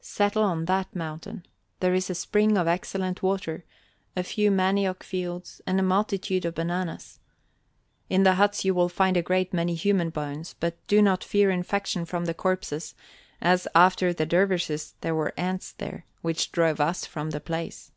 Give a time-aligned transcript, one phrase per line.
[0.00, 1.46] Settle on that mountain.
[1.78, 3.64] There is a spring of excellent water,
[4.16, 7.20] a few manioc fields, and a multitude of bananas.
[8.10, 11.50] In the huts you will find a great many human bones, but do not fear
[11.52, 12.96] infection from the corpses,
[13.40, 17.92] as after the dervishes there were ants there, which drove us from the place.